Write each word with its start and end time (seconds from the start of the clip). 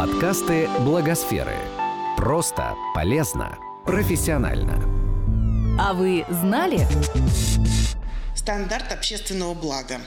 Подкасты 0.00 0.66
Благосферы. 0.78 1.54
Просто, 2.16 2.74
полезно, 2.94 3.58
профессионально. 3.84 4.82
А 5.78 5.92
вы 5.92 6.24
знали? 6.30 6.88
Стандарт 8.34 8.92
общественного 8.92 9.52
блага. 9.52 10.00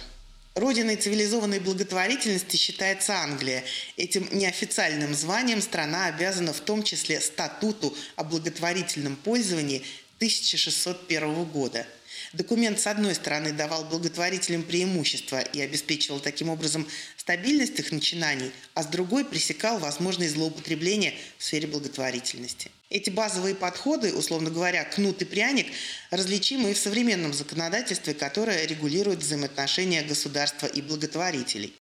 Родиной 0.56 0.96
цивилизованной 0.96 1.60
благотворительности 1.60 2.56
считается 2.56 3.14
Англия. 3.20 3.64
Этим 3.96 4.28
неофициальным 4.32 5.14
званием 5.14 5.62
страна 5.62 6.08
обязана 6.08 6.54
в 6.54 6.60
том 6.62 6.82
числе 6.82 7.22
статуту 7.22 7.96
о 8.16 8.24
благотворительном 8.24 9.16
пользовании 9.16 9.84
1601 10.18 11.44
года– 11.44 11.86
Документ, 12.32 12.80
с 12.80 12.88
одной 12.88 13.16
стороны, 13.16 13.52
давал 13.52 13.86
благотворителям 13.86 14.64
преимущество 14.64 15.40
и 15.40 15.62
обеспечивал 15.62 16.20
таким 16.20 16.50
образом 16.50 16.88
стабильность 17.18 17.80
их 17.80 17.92
начинаний, 17.92 18.52
а 18.74 18.84
с 18.84 18.88
другой 18.88 19.26
пресекал 19.26 19.80
возможные 19.80 20.30
злоупотребления 20.30 21.14
в 21.38 21.44
сфере 21.44 21.68
благотворительности. 21.68 22.72
Эти 22.90 23.10
базовые 23.10 23.56
подходы, 23.56 24.14
условно 24.14 24.52
говоря, 24.52 24.84
кнут 24.84 25.22
и 25.22 25.26
пряник, 25.26 25.68
различимы 26.12 26.72
и 26.72 26.74
в 26.74 26.78
современном 26.78 27.34
законодательстве, 27.34 28.14
которое 28.14 28.66
регулирует 28.66 29.20
взаимоотношения 29.20 30.04
государства 30.04 30.68
и 30.68 30.82
благотворителей. 30.82 31.74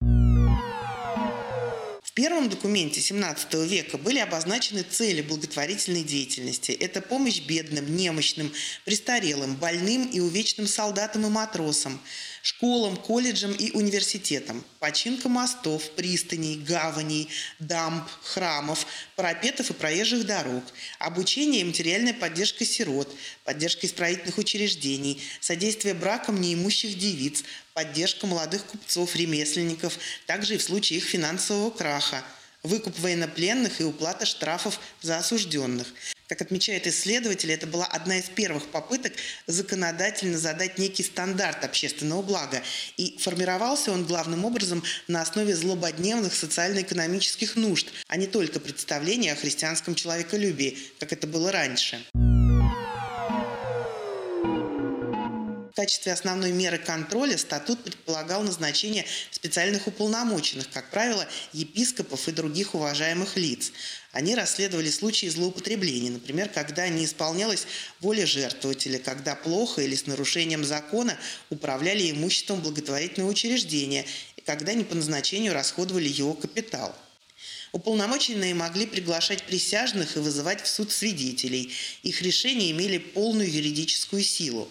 В 2.12 2.14
первом 2.14 2.50
документе 2.50 3.00
XVII 3.00 3.66
века 3.66 3.96
были 3.96 4.18
обозначены 4.18 4.82
цели 4.82 5.22
благотворительной 5.22 6.02
деятельности. 6.02 6.70
Это 6.70 7.00
помощь 7.00 7.40
бедным, 7.40 7.96
немощным, 7.96 8.52
престарелым, 8.84 9.56
больным 9.56 10.04
и 10.08 10.20
увечным 10.20 10.66
солдатам 10.66 11.24
и 11.24 11.30
матросам, 11.30 11.98
школам, 12.42 12.96
колледжам 12.96 13.52
и 13.52 13.70
университетам, 13.70 14.64
починка 14.80 15.28
мостов, 15.28 15.88
пристаней, 15.92 16.56
гаваней, 16.56 17.28
дамб, 17.60 18.04
храмов, 18.22 18.84
парапетов 19.14 19.70
и 19.70 19.74
проезжих 19.74 20.26
дорог, 20.26 20.64
обучение 20.98 21.60
и 21.60 21.64
материальная 21.64 22.12
поддержка 22.12 22.64
сирот, 22.64 23.08
поддержка 23.44 23.86
исправительных 23.86 24.38
учреждений, 24.38 25.22
содействие 25.40 25.94
бракам 25.94 26.40
неимущих 26.40 26.98
девиц, 26.98 27.44
поддержка 27.74 28.26
молодых 28.26 28.64
купцов, 28.66 29.14
ремесленников, 29.14 29.96
также 30.26 30.56
и 30.56 30.58
в 30.58 30.62
случае 30.62 30.98
их 30.98 31.04
финансового 31.04 31.70
краха, 31.70 32.24
выкуп 32.64 32.98
военнопленных 32.98 33.80
и 33.80 33.84
уплата 33.84 34.26
штрафов 34.26 34.80
за 35.00 35.18
осужденных. 35.18 35.86
Как 36.32 36.40
отмечают 36.40 36.86
исследователи, 36.86 37.52
это 37.52 37.66
была 37.66 37.84
одна 37.84 38.16
из 38.16 38.30
первых 38.30 38.68
попыток 38.68 39.12
законодательно 39.46 40.38
задать 40.38 40.78
некий 40.78 41.02
стандарт 41.02 41.62
общественного 41.62 42.22
блага. 42.22 42.62
И 42.96 43.18
формировался 43.20 43.92
он 43.92 44.06
главным 44.06 44.46
образом 44.46 44.82
на 45.08 45.20
основе 45.20 45.54
злободневных 45.54 46.32
социально-экономических 46.32 47.54
нужд, 47.56 47.88
а 48.08 48.16
не 48.16 48.26
только 48.26 48.60
представления 48.60 49.34
о 49.34 49.36
христианском 49.36 49.94
человеколюбии, 49.94 50.78
как 50.98 51.12
это 51.12 51.26
было 51.26 51.52
раньше. 51.52 52.02
В 55.72 55.74
качестве 55.74 56.12
основной 56.12 56.52
меры 56.52 56.76
контроля 56.76 57.38
статут 57.38 57.82
предполагал 57.82 58.42
назначение 58.42 59.06
специальных 59.30 59.86
уполномоченных, 59.86 60.68
как 60.68 60.90
правило, 60.90 61.26
епископов 61.54 62.28
и 62.28 62.32
других 62.32 62.74
уважаемых 62.74 63.38
лиц. 63.38 63.72
Они 64.12 64.34
расследовали 64.34 64.90
случаи 64.90 65.28
злоупотребления, 65.28 66.10
например, 66.10 66.50
когда 66.50 66.86
не 66.88 67.06
исполнялась 67.06 67.66
воля 68.00 68.26
жертвователя, 68.26 68.98
когда 68.98 69.34
плохо 69.34 69.80
или 69.80 69.94
с 69.94 70.06
нарушением 70.06 70.62
закона 70.62 71.16
управляли 71.48 72.10
имуществом 72.10 72.60
благотворительного 72.60 73.30
учреждения, 73.30 74.04
и 74.36 74.42
когда 74.42 74.74
не 74.74 74.84
по 74.84 74.94
назначению 74.94 75.54
расходовали 75.54 76.06
его 76.06 76.34
капитал. 76.34 76.94
Уполномоченные 77.72 78.52
могли 78.52 78.84
приглашать 78.84 79.44
присяжных 79.44 80.18
и 80.18 80.20
вызывать 80.20 80.62
в 80.62 80.66
суд 80.66 80.92
свидетелей. 80.92 81.72
Их 82.02 82.20
решения 82.20 82.70
имели 82.72 82.98
полную 82.98 83.50
юридическую 83.50 84.22
силу. 84.22 84.68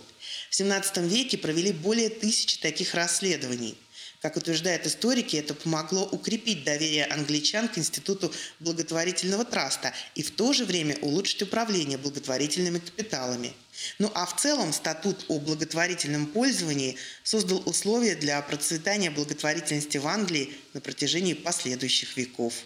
В 0.52 0.60
XVII 0.60 1.08
веке 1.08 1.38
провели 1.38 1.72
более 1.72 2.10
тысячи 2.10 2.60
таких 2.60 2.94
расследований. 2.94 3.78
Как 4.22 4.36
утверждают 4.36 4.86
историки, 4.86 5.38
это 5.38 5.54
помогло 5.54 6.04
укрепить 6.04 6.66
доверие 6.66 7.06
англичан 7.06 7.70
к 7.70 7.78
институту 7.78 8.34
благотворительного 8.60 9.46
траста 9.46 9.94
и 10.14 10.22
в 10.22 10.32
то 10.32 10.52
же 10.52 10.66
время 10.66 10.98
улучшить 11.02 11.42
управление 11.42 11.98
благотворительными 11.98 12.80
капиталами. 12.80 13.54
Ну 13.98 14.12
а 14.14 14.26
в 14.26 14.36
целом 14.36 14.74
статут 14.74 15.24
о 15.30 15.40
благотворительном 15.40 16.28
пользовании 16.28 16.98
создал 17.24 17.64
условия 17.66 18.16
для 18.16 18.42
процветания 18.42 19.10
благотворительности 19.10 20.00
в 20.00 20.08
Англии 20.08 20.54
на 20.74 20.82
протяжении 20.82 21.34
последующих 21.34 22.18
веков. 22.18 22.66